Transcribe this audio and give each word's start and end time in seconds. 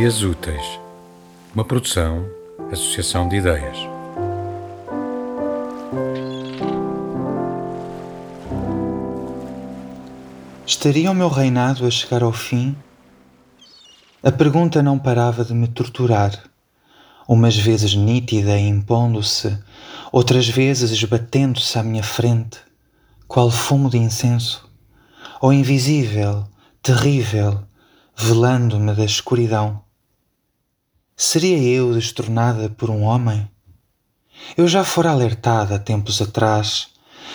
Dias 0.00 0.22
Úteis, 0.22 0.78
uma 1.52 1.64
produção, 1.64 2.24
associação 2.70 3.28
de 3.28 3.34
ideias. 3.34 3.76
Estaria 10.64 11.10
o 11.10 11.14
meu 11.14 11.28
reinado 11.28 11.84
a 11.84 11.90
chegar 11.90 12.22
ao 12.22 12.32
fim? 12.32 12.76
A 14.22 14.30
pergunta 14.30 14.84
não 14.84 15.00
parava 15.00 15.44
de 15.44 15.52
me 15.52 15.66
torturar, 15.66 16.44
umas 17.26 17.56
vezes 17.56 17.96
nítida 17.96 18.56
e 18.56 18.68
impondo-se, 18.68 19.58
outras 20.12 20.48
vezes 20.48 20.92
esbatendo-se 20.92 21.76
à 21.76 21.82
minha 21.82 22.04
frente, 22.04 22.60
qual 23.26 23.50
fumo 23.50 23.90
de 23.90 23.98
incenso, 23.98 24.70
ou 25.40 25.52
invisível, 25.52 26.44
terrível, 26.80 27.64
velando-me 28.14 28.94
da 28.94 29.04
escuridão. 29.04 29.87
Seria 31.20 31.58
eu 31.58 31.92
destornada 31.94 32.70
por 32.70 32.88
um 32.90 33.02
homem? 33.02 33.50
Eu 34.56 34.68
já 34.68 34.84
fora 34.84 35.10
alertada 35.10 35.76
tempos 35.76 36.22
atrás. 36.22 36.90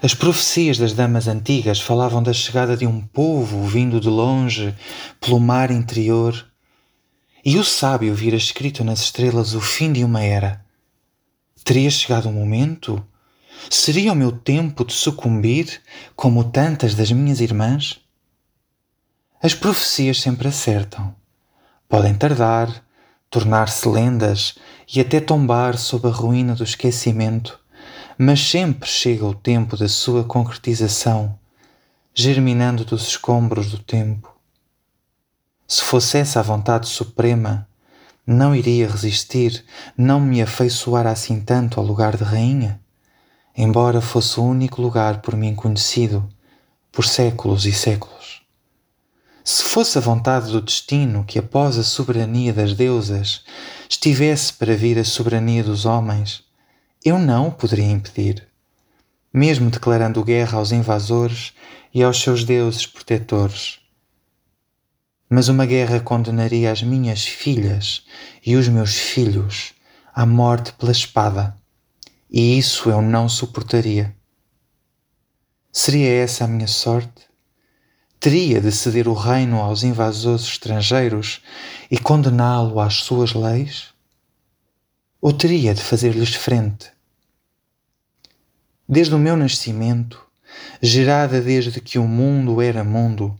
As 0.00 0.14
profecias 0.14 0.78
das 0.78 0.92
damas 0.92 1.26
antigas 1.26 1.80
falavam 1.80 2.22
da 2.22 2.32
chegada 2.32 2.76
de 2.76 2.86
um 2.86 3.00
povo 3.00 3.66
vindo 3.66 3.98
de 3.98 4.08
longe 4.08 4.72
pelo 5.20 5.40
mar 5.40 5.72
interior. 5.72 6.46
E 7.44 7.58
o 7.58 7.64
sábio 7.64 8.14
vira 8.14 8.36
escrito 8.36 8.84
nas 8.84 9.00
estrelas 9.00 9.54
o 9.54 9.60
fim 9.60 9.92
de 9.92 10.04
uma 10.04 10.22
era. 10.22 10.64
Teria 11.64 11.90
chegado 11.90 12.26
o 12.26 12.28
um 12.28 12.34
momento? 12.34 13.04
Seria 13.68 14.12
o 14.12 14.16
meu 14.16 14.30
tempo 14.30 14.84
de 14.84 14.92
sucumbir 14.92 15.82
como 16.14 16.44
tantas 16.44 16.94
das 16.94 17.10
minhas 17.10 17.40
irmãs? 17.40 18.00
As 19.42 19.52
profecias 19.52 20.20
sempre 20.20 20.46
acertam. 20.46 21.12
Podem 21.88 22.14
tardar, 22.14 22.84
tornar-se 23.34 23.88
lendas 23.88 24.54
e 24.94 25.00
até 25.00 25.18
tombar 25.18 25.76
sob 25.76 26.06
a 26.06 26.10
ruína 26.12 26.54
do 26.54 26.62
esquecimento, 26.62 27.58
mas 28.16 28.38
sempre 28.38 28.88
chega 28.88 29.26
o 29.26 29.34
tempo 29.34 29.76
da 29.76 29.88
sua 29.88 30.22
concretização, 30.22 31.36
germinando 32.14 32.84
dos 32.84 33.08
escombros 33.08 33.72
do 33.72 33.78
tempo. 33.78 34.32
Se 35.66 35.82
fosse 35.82 36.18
essa 36.18 36.38
a 36.38 36.44
vontade 36.44 36.88
suprema, 36.88 37.66
não 38.24 38.54
iria 38.54 38.88
resistir, 38.88 39.64
não 39.98 40.20
me 40.20 40.40
afeiçoar 40.40 41.04
assim 41.04 41.40
tanto 41.40 41.80
ao 41.80 41.84
lugar 41.84 42.16
de 42.16 42.22
rainha, 42.22 42.80
embora 43.56 44.00
fosse 44.00 44.38
o 44.38 44.44
único 44.44 44.80
lugar 44.80 45.22
por 45.22 45.34
mim 45.34 45.56
conhecido 45.56 46.24
por 46.92 47.04
séculos 47.04 47.66
e 47.66 47.72
séculos. 47.72 48.13
Se 49.46 49.62
fosse 49.62 49.98
a 49.98 50.00
vontade 50.00 50.50
do 50.50 50.62
destino 50.62 51.22
que, 51.22 51.38
após 51.38 51.76
a 51.76 51.82
soberania 51.82 52.50
das 52.50 52.72
deusas, 52.72 53.44
estivesse 53.86 54.54
para 54.54 54.74
vir 54.74 54.98
a 54.98 55.04
soberania 55.04 55.62
dos 55.62 55.84
homens, 55.84 56.42
eu 57.04 57.18
não 57.18 57.48
o 57.48 57.52
poderia 57.52 57.90
impedir, 57.90 58.48
mesmo 59.30 59.68
declarando 59.68 60.24
guerra 60.24 60.56
aos 60.56 60.72
invasores 60.72 61.52
e 61.92 62.02
aos 62.02 62.22
seus 62.22 62.42
deuses 62.42 62.86
protetores. 62.86 63.80
Mas 65.28 65.48
uma 65.48 65.66
guerra 65.66 66.00
condenaria 66.00 66.72
as 66.72 66.82
minhas 66.82 67.26
filhas 67.26 68.02
e 68.44 68.56
os 68.56 68.66
meus 68.66 68.94
filhos 68.94 69.74
à 70.14 70.24
morte 70.24 70.72
pela 70.72 70.92
espada, 70.92 71.54
e 72.30 72.56
isso 72.56 72.88
eu 72.88 73.02
não 73.02 73.28
suportaria. 73.28 74.16
Seria 75.70 76.08
essa 76.08 76.44
a 76.44 76.48
minha 76.48 76.66
sorte? 76.66 77.33
Teria 78.24 78.58
de 78.58 78.72
ceder 78.72 79.06
o 79.06 79.12
reino 79.12 79.60
aos 79.60 79.82
invasores 79.82 80.44
estrangeiros 80.44 81.42
e 81.90 81.98
condená-lo 81.98 82.80
às 82.80 82.94
suas 82.94 83.34
leis? 83.34 83.88
Ou 85.20 85.30
teria 85.30 85.74
de 85.74 85.82
fazer-lhes 85.82 86.34
frente? 86.34 86.90
Desde 88.88 89.14
o 89.14 89.18
meu 89.18 89.36
nascimento, 89.36 90.18
gerada 90.80 91.38
desde 91.38 91.82
que 91.82 91.98
o 91.98 92.08
mundo 92.08 92.62
era 92.62 92.82
mundo, 92.82 93.38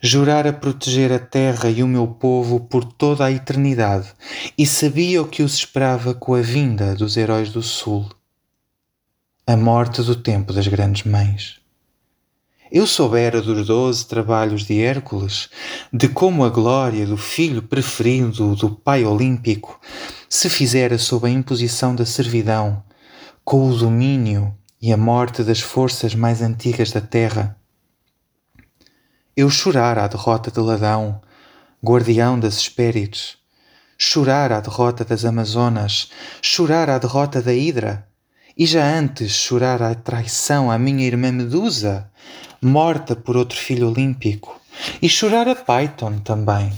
jurara 0.00 0.52
proteger 0.52 1.10
a 1.10 1.18
terra 1.18 1.68
e 1.68 1.82
o 1.82 1.88
meu 1.88 2.06
povo 2.06 2.60
por 2.60 2.84
toda 2.84 3.24
a 3.24 3.32
eternidade 3.32 4.12
e 4.56 4.64
sabia 4.64 5.20
o 5.20 5.26
que 5.26 5.42
os 5.42 5.54
esperava 5.54 6.14
com 6.14 6.34
a 6.34 6.40
vinda 6.40 6.94
dos 6.94 7.16
heróis 7.16 7.50
do 7.50 7.62
Sul 7.62 8.08
a 9.44 9.56
morte 9.56 10.00
do 10.02 10.14
tempo 10.14 10.52
das 10.52 10.68
grandes 10.68 11.02
mães 11.02 11.60
eu 12.70 12.86
soubera 12.86 13.42
dos 13.42 13.66
doze 13.66 14.06
trabalhos 14.06 14.64
de 14.64 14.80
Hércules, 14.80 15.48
de 15.92 16.08
como 16.08 16.44
a 16.44 16.48
glória 16.48 17.04
do 17.04 17.16
filho 17.16 17.62
preferido 17.62 18.54
do 18.54 18.70
Pai 18.70 19.04
Olímpico 19.04 19.80
se 20.28 20.48
fizera 20.48 20.96
sob 20.96 21.26
a 21.26 21.30
imposição 21.30 21.96
da 21.96 22.06
servidão, 22.06 22.82
com 23.44 23.68
o 23.68 23.76
domínio 23.76 24.54
e 24.80 24.92
a 24.92 24.96
morte 24.96 25.42
das 25.42 25.60
forças 25.60 26.14
mais 26.14 26.40
antigas 26.40 26.92
da 26.92 27.00
terra. 27.00 27.56
Eu 29.36 29.50
chorara 29.50 30.04
a 30.04 30.08
derrota 30.08 30.50
de 30.50 30.60
Ladão, 30.60 31.20
guardião 31.84 32.38
das 32.38 32.58
Hespérides, 32.58 33.36
chorara 33.98 34.58
a 34.58 34.60
derrota 34.60 35.04
das 35.04 35.24
Amazonas, 35.24 36.10
chorara 36.40 36.94
a 36.94 36.98
derrota 36.98 37.42
da 37.42 37.52
Hidra, 37.52 38.09
e 38.60 38.66
já 38.66 38.84
antes 38.84 39.32
chorara 39.32 39.90
a 39.90 39.94
traição 39.94 40.70
à 40.70 40.78
minha 40.78 41.06
irmã 41.06 41.32
Medusa, 41.32 42.10
morta 42.60 43.16
por 43.16 43.34
outro 43.34 43.56
filho 43.56 43.88
olímpico, 43.88 44.60
e 45.00 45.08
chorar 45.08 45.48
a 45.48 45.54
Python 45.54 46.18
também. 46.18 46.70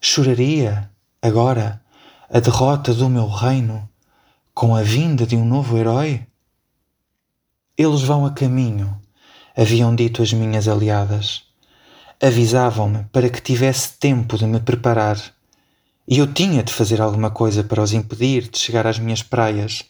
Choraria, 0.00 0.90
agora, 1.22 1.80
a 2.28 2.40
derrota 2.40 2.92
do 2.92 3.08
meu 3.08 3.28
reino 3.28 3.88
com 4.52 4.74
a 4.74 4.82
vinda 4.82 5.24
de 5.24 5.36
um 5.36 5.44
novo 5.44 5.78
herói? 5.78 6.26
Eles 7.78 8.02
vão 8.02 8.26
a 8.26 8.32
caminho, 8.32 9.00
haviam 9.56 9.94
dito 9.94 10.24
as 10.24 10.32
minhas 10.32 10.66
aliadas. 10.66 11.44
Avisavam-me 12.20 13.04
para 13.12 13.28
que 13.30 13.40
tivesse 13.40 13.92
tempo 13.92 14.36
de 14.36 14.44
me 14.44 14.58
preparar. 14.58 15.20
E 16.08 16.18
eu 16.18 16.26
tinha 16.26 16.64
de 16.64 16.72
fazer 16.72 17.00
alguma 17.00 17.30
coisa 17.30 17.62
para 17.62 17.80
os 17.80 17.92
impedir 17.92 18.48
de 18.48 18.58
chegar 18.58 18.88
às 18.88 18.98
minhas 18.98 19.22
praias. 19.22 19.84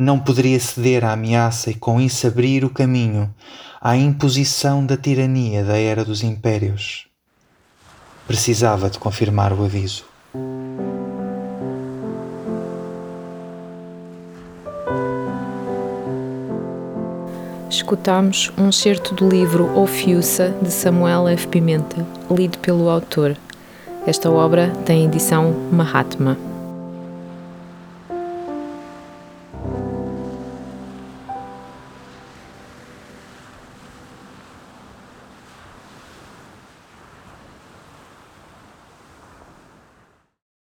Não 0.00 0.16
poderia 0.16 0.60
ceder 0.60 1.04
à 1.04 1.10
ameaça 1.10 1.72
e 1.72 1.74
com 1.74 2.00
isso 2.00 2.24
abrir 2.24 2.64
o 2.64 2.70
caminho 2.70 3.34
à 3.80 3.96
imposição 3.96 4.86
da 4.86 4.96
tirania 4.96 5.64
da 5.64 5.76
era 5.76 6.04
dos 6.04 6.22
impérios. 6.22 7.08
Precisava 8.24 8.88
de 8.88 8.96
confirmar 8.96 9.52
o 9.52 9.64
aviso. 9.64 10.04
Escutamos 17.68 18.52
um 18.56 18.70
certo 18.70 19.12
do 19.16 19.28
livro 19.28 19.76
Ofiuça 19.76 20.54
de 20.62 20.70
Samuel 20.70 21.26
F. 21.26 21.48
Pimenta, 21.48 22.06
lido 22.30 22.56
pelo 22.58 22.88
autor. 22.88 23.36
Esta 24.06 24.30
obra 24.30 24.70
tem 24.86 25.06
edição 25.06 25.52
Mahatma. 25.72 26.38